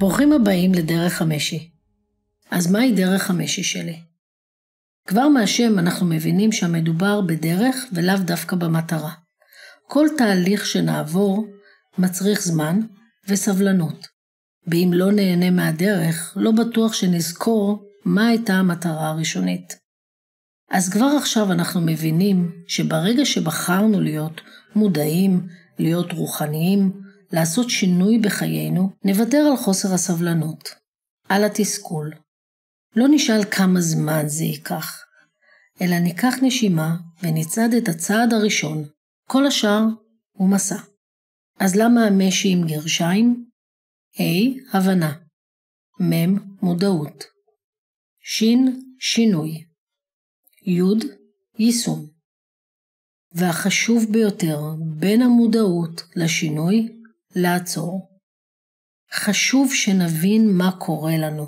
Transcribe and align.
ברוכים 0.00 0.32
הבאים 0.32 0.74
לדרך 0.74 1.22
המשי. 1.22 1.70
אז 2.50 2.70
מהי 2.70 2.92
דרך 2.92 3.30
המשי 3.30 3.62
שלי? 3.62 4.00
כבר 5.06 5.28
מהשם 5.28 5.78
אנחנו 5.78 6.06
מבינים 6.06 6.52
שהמדובר 6.52 7.20
בדרך 7.20 7.76
ולאו 7.92 8.16
דווקא 8.16 8.56
במטרה. 8.56 9.12
כל 9.88 10.06
תהליך 10.18 10.66
שנעבור 10.66 11.46
מצריך 11.98 12.42
זמן 12.42 12.80
וסבלנות. 13.28 14.06
ואם 14.66 14.90
לא 14.94 15.12
נהנה 15.12 15.50
מהדרך, 15.50 16.32
לא 16.36 16.50
בטוח 16.50 16.92
שנזכור 16.92 17.84
מה 18.04 18.26
הייתה 18.26 18.52
המטרה 18.52 19.08
הראשונית. 19.08 19.76
אז 20.70 20.88
כבר 20.88 21.12
עכשיו 21.18 21.52
אנחנו 21.52 21.80
מבינים 21.80 22.52
שברגע 22.68 23.24
שבחרנו 23.24 24.00
להיות 24.00 24.40
מודעים, 24.74 25.46
להיות 25.78 26.12
רוחניים, 26.12 26.92
לעשות 27.32 27.70
שינוי 27.70 28.18
בחיינו, 28.18 28.90
נוותר 29.04 29.38
על 29.50 29.56
חוסר 29.56 29.94
הסבלנות, 29.94 30.68
על 31.28 31.44
התסכול. 31.44 32.12
לא 32.96 33.04
נשאל 33.10 33.44
כמה 33.50 33.80
זמן 33.80 34.22
זה 34.26 34.44
ייקח, 34.44 35.04
אלא 35.82 35.98
ניקח 35.98 36.34
נשימה 36.42 36.96
ונצעד 37.22 37.74
את 37.74 37.88
הצעד 37.88 38.32
הראשון, 38.32 38.84
כל 39.28 39.46
השאר 39.46 39.82
הוא 40.32 40.48
מסע. 40.48 40.76
אז 41.60 41.76
למה 41.76 42.04
המשי 42.04 42.48
עם 42.52 42.66
גרשיים? 42.66 43.44
ה' 44.18 44.76
הבנה, 44.76 45.12
מ' 46.02 46.36
מודעות, 46.62 47.24
ש' 48.20 48.44
שינוי, 49.00 49.64
י' 50.66 50.80
יישום. 51.58 52.06
והחשוב 53.32 54.04
ביותר 54.12 54.60
בין 54.98 55.22
המודעות 55.22 56.02
לשינוי, 56.16 56.99
לעצור. 57.36 58.10
חשוב 59.12 59.74
שנבין 59.74 60.48
מה 60.52 60.70
קורה 60.78 61.16
לנו. 61.16 61.46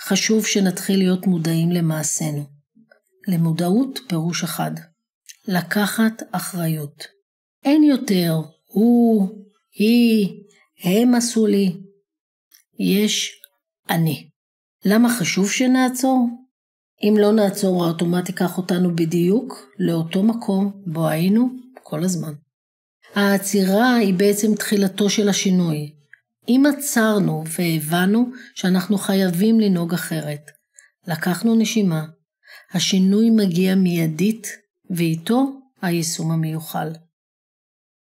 חשוב 0.00 0.46
שנתחיל 0.46 0.98
להיות 0.98 1.26
מודעים 1.26 1.70
למעשינו. 1.70 2.44
למודעות 3.28 3.98
פירוש 4.08 4.44
אחד, 4.44 4.70
לקחת 5.48 6.22
אחריות. 6.32 7.04
אין 7.64 7.82
יותר 7.82 8.32
הוא, 8.66 9.28
היא, 9.78 10.42
הם 10.84 11.14
עשו 11.14 11.46
לי. 11.46 11.76
יש 12.78 13.42
אני. 13.90 14.30
למה 14.84 15.08
חשוב 15.18 15.50
שנעצור? 15.50 16.28
אם 17.02 17.14
לא 17.20 17.32
נעצור, 17.32 17.84
האוטומט 17.84 18.28
ייקח 18.28 18.58
אותנו 18.58 18.96
בדיוק 18.96 19.68
לאותו 19.78 20.22
מקום 20.22 20.82
בו 20.86 21.08
היינו 21.08 21.48
כל 21.82 22.04
הזמן. 22.04 22.32
העצירה 23.14 23.94
היא 23.94 24.14
בעצם 24.14 24.54
תחילתו 24.54 25.10
של 25.10 25.28
השינוי. 25.28 25.92
אם 26.48 26.62
עצרנו 26.66 27.44
והבנו 27.58 28.30
שאנחנו 28.54 28.98
חייבים 28.98 29.60
לנהוג 29.60 29.94
אחרת, 29.94 30.50
לקחנו 31.06 31.54
נשימה, 31.54 32.06
השינוי 32.72 33.30
מגיע 33.30 33.74
מיידית 33.74 34.46
ואיתו 34.90 35.60
היישום 35.82 36.30
המיוחל. 36.30 36.92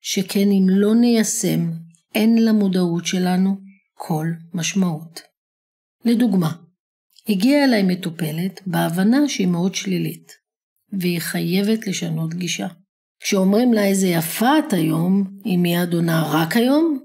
שכן 0.01 0.51
אם 0.51 0.65
לא 0.69 0.95
ניישם, 0.95 1.71
אין 2.15 2.45
למודעות 2.45 3.05
שלנו 3.05 3.57
כל 3.93 4.27
משמעות. 4.53 5.21
לדוגמה, 6.05 6.51
הגיעה 7.29 7.63
אליי 7.63 7.83
מטופלת 7.83 8.61
בהבנה 8.67 9.29
שהיא 9.29 9.47
מאוד 9.47 9.75
שלילית, 9.75 10.31
והיא 10.99 11.19
חייבת 11.19 11.88
לשנות 11.88 12.33
גישה. 12.33 12.67
כשאומרים 13.23 13.73
לה 13.73 13.85
איזה 13.85 14.07
יפה 14.07 14.59
את 14.59 14.73
היום, 14.73 15.39
היא 15.43 15.57
מיד 15.57 15.93
עונה 15.93 16.23
רק 16.33 16.55
היום? 16.55 16.99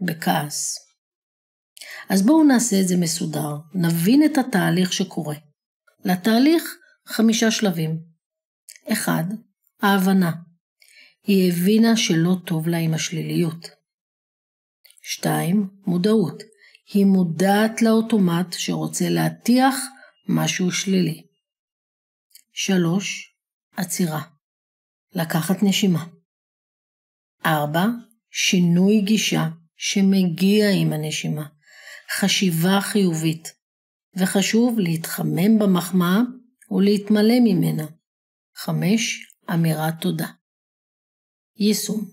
בכעס. 0.00 0.78
אז 2.08 2.22
בואו 2.22 2.44
נעשה 2.44 2.80
את 2.80 2.88
זה 2.88 2.96
מסודר, 2.96 3.56
נבין 3.74 4.24
את 4.24 4.38
התהליך 4.38 4.92
שקורה. 4.92 5.34
לתהליך 6.04 6.76
חמישה 7.06 7.50
שלבים. 7.50 7.98
אחד, 8.92 9.24
ההבנה. 9.82 10.32
היא 11.22 11.52
הבינה 11.52 11.96
שלא 11.96 12.36
טוב 12.46 12.68
לה 12.68 12.78
עם 12.78 12.94
השליליות. 12.94 13.68
שתיים, 15.02 15.68
מודעות. 15.86 16.42
היא 16.94 17.06
מודעת 17.06 17.82
לאוטומט 17.82 18.52
שרוצה 18.52 19.08
להטיח 19.08 19.76
משהו 20.28 20.72
שלילי. 20.72 21.26
שלוש, 22.52 23.34
עצירה. 23.76 24.35
לקחת 25.16 25.62
נשימה. 25.62 26.04
4. 27.46 27.86
שינוי 28.30 29.00
גישה 29.00 29.48
שמגיע 29.76 30.70
עם 30.70 30.92
הנשימה. 30.92 31.46
חשיבה 32.18 32.80
חיובית. 32.80 33.52
וחשוב 34.16 34.78
להתחמם 34.78 35.58
במחמאה 35.58 36.18
ולהתמלא 36.70 37.34
ממנה. 37.44 37.86
5. 38.56 39.32
אמירת 39.54 39.94
תודה. 40.00 40.26
יישום 41.56 42.04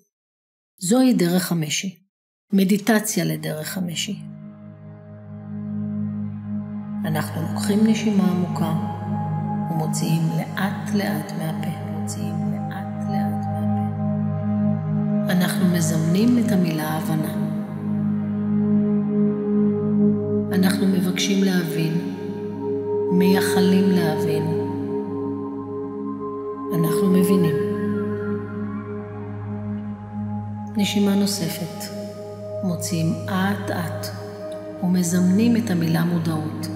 זוהי 0.77 1.13
דרך 1.13 1.51
המשי. 1.51 1.99
מדיטציה 2.53 3.25
לדרך 3.25 3.77
המשי. 3.77 4.15
אנחנו 7.05 7.41
לוקחים 7.41 7.87
נשימה 7.87 8.31
עמוקה 8.31 8.73
ומוציאים 9.71 10.21
לאט 10.37 10.89
לאט 10.95 11.31
מהפה. 11.31 11.83
מוציאים 12.03 12.42
מזמנים 15.83 16.37
את 16.45 16.51
המילה 16.51 16.89
הבנה. 16.89 17.33
אנחנו 20.53 20.87
מבקשים 20.87 21.43
להבין, 21.43 22.15
מייחלים 23.11 23.89
להבין. 23.89 24.43
אנחנו 26.75 27.07
מבינים. 27.09 27.55
נשימה 30.77 31.15
נוספת. 31.15 31.93
מוציאים 32.63 33.13
אט 33.25 33.71
אט 33.71 34.07
ומזמנים 34.83 35.57
את 35.57 35.69
המילה 35.69 36.03
מודעות. 36.03 36.67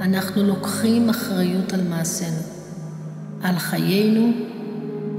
אנחנו 0.00 0.42
לוקחים 0.42 1.10
אחריות 1.10 1.72
על 1.72 1.88
מעשינו, 1.88 2.42
על 3.42 3.58
חיינו, 3.58 4.32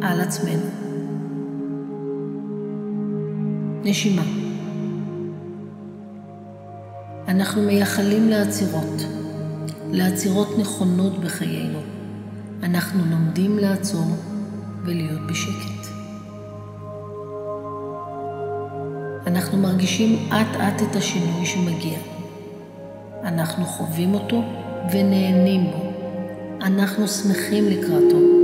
על 0.02 0.22
עצמנו. 0.22 0.81
נשימה. 3.84 4.24
אנחנו 7.28 7.62
מייחלים 7.62 8.30
לעצירות, 8.30 9.06
לעצירות 9.92 10.48
נכונות 10.60 11.20
בחיינו. 11.20 11.80
אנחנו 12.64 13.00
לומדים 13.12 13.58
לעצור 13.58 14.06
ולהיות 14.86 15.28
בשקט. 15.28 15.88
אנחנו 19.28 19.58
מרגישים 19.58 20.30
אט-אט 20.30 20.82
את 20.82 20.96
השינוי 20.96 21.46
שמגיע. 21.46 22.00
אנחנו 23.24 23.66
חווים 23.66 24.14
אותו 24.14 24.44
ונהנים 24.92 25.72
בו. 25.72 25.92
אנחנו 26.62 27.08
שמחים 27.08 27.66
לקראתו. 27.66 28.41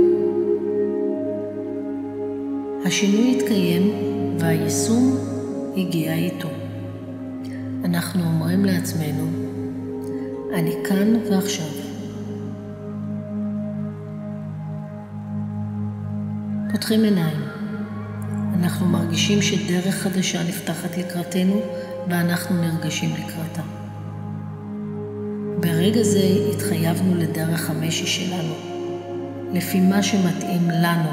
השינוי 2.86 3.36
התקיים 3.36 3.92
והיישום 4.38 5.16
הגיע 5.76 6.14
איתו. 6.14 6.48
אנחנו 7.84 8.24
אומרים 8.24 8.64
לעצמנו, 8.64 9.26
אני 10.54 10.74
כאן 10.88 11.14
ועכשיו. 11.30 11.66
פותחים 16.72 17.04
עיניים. 17.04 17.40
אנחנו 18.54 18.86
מרגישים 18.86 19.42
שדרך 19.42 19.94
חדשה 19.94 20.42
נפתחת 20.48 20.98
לקראתנו 20.98 21.60
ואנחנו 22.08 22.56
נרגשים 22.60 23.10
לקראתה. 23.12 23.62
ברגע 25.60 26.02
זה 26.02 26.28
התחייבנו 26.52 27.14
לדרך 27.14 27.70
המשי 27.70 28.06
שלנו, 28.06 28.54
לפי 29.52 29.80
מה 29.80 30.02
שמתאים 30.02 30.70
לנו, 30.70 31.10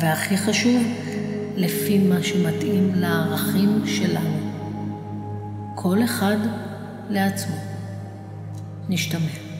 והכי 0.00 0.36
חשוב, 0.36 0.82
לפי 1.56 1.98
מה 1.98 2.22
שמתאים 2.22 2.92
לערכים 2.94 3.82
שלנו. 3.86 4.38
כל 5.74 6.04
אחד 6.04 6.36
לעצמו. 7.10 7.56
נשתמע. 8.88 9.53